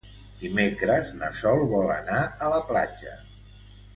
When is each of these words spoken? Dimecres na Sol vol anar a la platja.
Dimecres 0.43 1.11
na 1.19 1.29
Sol 1.41 1.61
vol 1.75 1.93
anar 1.97 2.23
a 2.47 2.51
la 2.57 2.61
platja. 2.73 3.17